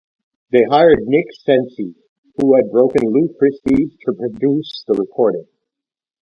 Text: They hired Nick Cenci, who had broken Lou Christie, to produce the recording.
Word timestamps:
They 0.51 0.63
hired 0.63 1.01
Nick 1.03 1.27
Cenci, 1.47 1.93
who 2.37 2.55
had 2.55 2.71
broken 2.71 3.07
Lou 3.07 3.29
Christie, 3.37 3.97
to 4.03 4.13
produce 4.13 4.83
the 4.87 4.95
recording. 4.95 5.45